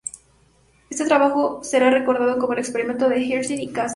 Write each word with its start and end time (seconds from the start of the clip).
Este 0.89 1.05
trabajo 1.05 1.63
será 1.63 1.91
recordado 1.91 2.39
como 2.39 2.53
el 2.53 2.57
experimento 2.57 3.07
de 3.07 3.17
Hershey 3.23 3.61
y 3.61 3.71
Chase. 3.71 3.89